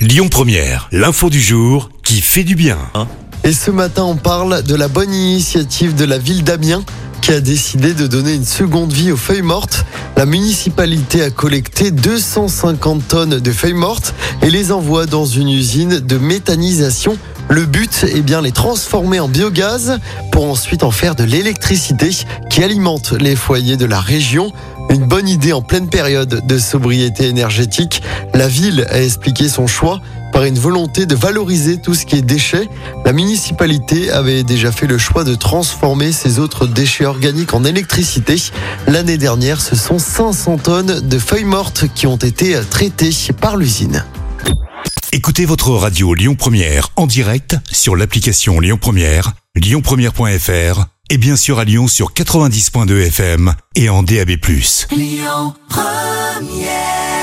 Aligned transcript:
Lyon 0.00 0.28
Première, 0.30 0.88
l'info 0.92 1.28
du 1.28 1.42
jour 1.42 1.90
qui 2.02 2.22
fait 2.22 2.42
du 2.42 2.54
bien. 2.54 2.78
Et 3.44 3.52
ce 3.52 3.70
matin, 3.70 4.04
on 4.04 4.16
parle 4.16 4.62
de 4.62 4.74
la 4.74 4.88
bonne 4.88 5.12
initiative 5.12 5.94
de 5.94 6.06
la 6.06 6.16
ville 6.16 6.42
d'Amiens 6.42 6.82
a 7.32 7.40
décidé 7.40 7.94
de 7.94 8.08
donner 8.08 8.34
une 8.34 8.44
seconde 8.44 8.92
vie 8.92 9.12
aux 9.12 9.16
feuilles 9.16 9.42
mortes. 9.42 9.84
La 10.16 10.26
municipalité 10.26 11.22
a 11.22 11.30
collecté 11.30 11.92
250 11.92 13.06
tonnes 13.06 13.38
de 13.38 13.52
feuilles 13.52 13.72
mortes 13.72 14.14
et 14.42 14.50
les 14.50 14.72
envoie 14.72 15.06
dans 15.06 15.26
une 15.26 15.48
usine 15.48 16.00
de 16.00 16.18
méthanisation. 16.18 17.16
Le 17.48 17.66
but 17.66 18.04
est 18.04 18.22
bien 18.22 18.42
les 18.42 18.50
transformer 18.50 19.20
en 19.20 19.28
biogaz 19.28 19.98
pour 20.32 20.44
ensuite 20.44 20.82
en 20.82 20.90
faire 20.90 21.14
de 21.14 21.22
l'électricité 21.22 22.10
qui 22.48 22.64
alimente 22.64 23.12
les 23.12 23.36
foyers 23.36 23.76
de 23.76 23.86
la 23.86 24.00
région. 24.00 24.52
Une 24.88 25.06
bonne 25.06 25.28
idée 25.28 25.52
en 25.52 25.62
pleine 25.62 25.88
période 25.88 26.44
de 26.44 26.58
sobriété 26.58 27.26
énergétique. 27.26 28.02
La 28.34 28.48
ville 28.48 28.86
a 28.90 29.00
expliqué 29.00 29.48
son 29.48 29.68
choix 29.68 30.00
par 30.40 30.46
une 30.46 30.58
volonté 30.58 31.04
de 31.04 31.14
valoriser 31.14 31.76
tout 31.76 31.92
ce 31.92 32.06
qui 32.06 32.16
est 32.16 32.22
déchets. 32.22 32.66
La 33.04 33.12
municipalité 33.12 34.10
avait 34.10 34.42
déjà 34.42 34.72
fait 34.72 34.86
le 34.86 34.96
choix 34.96 35.22
de 35.22 35.34
transformer 35.34 36.12
ces 36.12 36.38
autres 36.38 36.66
déchets 36.66 37.04
organiques 37.04 37.52
en 37.52 37.62
électricité. 37.62 38.36
L'année 38.86 39.18
dernière, 39.18 39.60
ce 39.60 39.76
sont 39.76 39.98
500 39.98 40.56
tonnes 40.56 41.06
de 41.06 41.18
feuilles 41.18 41.44
mortes 41.44 41.84
qui 41.94 42.06
ont 42.06 42.16
été 42.16 42.58
traitées 42.70 43.10
par 43.38 43.58
l'usine. 43.58 44.02
Écoutez 45.12 45.44
votre 45.44 45.72
radio 45.72 46.14
Lyon 46.14 46.36
Première 46.36 46.88
en 46.96 47.06
direct 47.06 47.56
sur 47.70 47.94
l'application 47.94 48.60
Lyon 48.60 48.78
Première, 48.80 49.32
lyonpremière.fr 49.56 50.86
et 51.10 51.18
bien 51.18 51.36
sûr 51.36 51.58
à 51.58 51.64
Lyon 51.64 51.86
sur 51.86 52.14
90.2 52.14 53.08
FM 53.08 53.52
et 53.74 53.90
en 53.90 54.02
DAB+. 54.02 54.30
Lyon 54.96 55.52
Première 55.68 57.19